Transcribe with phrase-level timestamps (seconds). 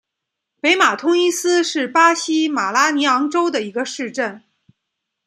[0.59, 4.41] 北马通伊斯是巴西马拉尼昂州的一个市镇。